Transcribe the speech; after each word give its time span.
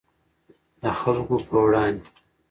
د 0.81 0.83
خلکو 0.99 1.35
په 1.47 1.55
وړاندې. 1.65 2.09